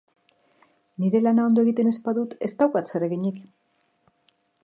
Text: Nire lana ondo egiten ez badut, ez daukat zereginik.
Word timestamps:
Nire 1.03 1.21
lana 1.25 1.43
ondo 1.49 1.65
egiten 1.65 1.91
ez 1.91 1.99
badut, 2.09 2.35
ez 2.49 2.51
daukat 2.63 2.91
zereginik. 2.95 3.39